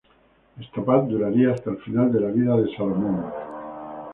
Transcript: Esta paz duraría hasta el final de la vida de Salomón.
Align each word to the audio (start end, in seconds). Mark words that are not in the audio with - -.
Esta 0.59 0.83
paz 0.83 1.07
duraría 1.07 1.53
hasta 1.53 1.69
el 1.69 1.77
final 1.77 2.11
de 2.11 2.21
la 2.21 2.29
vida 2.31 2.57
de 2.57 2.73
Salomón. 2.75 3.23